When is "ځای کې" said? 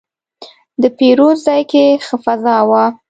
1.45-1.83